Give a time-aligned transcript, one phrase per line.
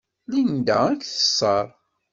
[0.31, 1.65] Linda ad k-teṣṣer.